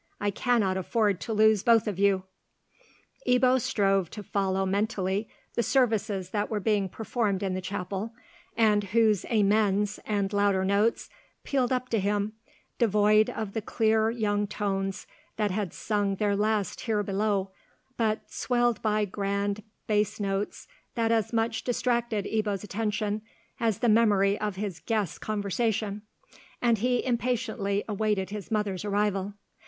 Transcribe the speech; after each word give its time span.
I 0.19 0.31
cannot 0.31 0.77
afford 0.77 1.21
to 1.21 1.31
lose 1.33 1.61
both 1.61 1.85
of 1.87 1.99
you." 1.99 2.23
Ebbo 3.27 3.61
strove 3.61 4.09
to 4.09 4.23
follow 4.23 4.65
mentally 4.65 5.29
the 5.53 5.61
services 5.61 6.31
that 6.31 6.49
were 6.49 6.59
being 6.59 6.89
performed 6.89 7.43
in 7.43 7.53
the 7.53 7.61
chapel, 7.61 8.11
and 8.57 8.83
whose 8.85 9.25
"Amens" 9.25 9.99
and 10.03 10.33
louder 10.33 10.65
notes 10.65 11.07
pealed 11.43 11.71
up 11.71 11.87
to 11.89 11.99
him, 11.99 12.33
devoid 12.79 13.29
of 13.29 13.53
the 13.53 13.61
clear 13.61 14.09
young 14.09 14.47
tones 14.47 15.05
that 15.37 15.51
had 15.51 15.71
sung 15.71 16.15
their 16.15 16.35
last 16.35 16.81
here 16.81 17.03
below, 17.03 17.51
but 17.95 18.21
swelled 18.31 18.81
by 18.81 19.05
grand 19.05 19.61
bass 19.85 20.19
notes 20.19 20.67
that 20.95 21.11
as 21.11 21.31
much 21.31 21.63
distracted 21.63 22.25
Ebbo's 22.25 22.63
attention 22.63 23.21
as 23.59 23.77
the 23.77 23.87
memory 23.87 24.35
of 24.41 24.55
his 24.55 24.79
guest's 24.79 25.19
conversation; 25.19 26.01
and 26.59 26.79
he 26.79 27.05
impatiently 27.05 27.83
awaited 27.87 28.31
his 28.31 28.49
mother's 28.49 28.83
arrival. 28.83 29.35